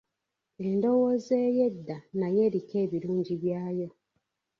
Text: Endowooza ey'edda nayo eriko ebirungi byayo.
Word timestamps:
Endowooza 0.67 1.35
ey'edda 1.47 1.97
nayo 2.19 2.39
eriko 2.47 2.73
ebirungi 2.85 3.33
byayo. 3.41 3.87